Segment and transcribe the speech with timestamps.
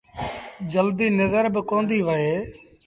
[0.71, 2.35] جلديٚ نزر باڪونديٚ وهي۔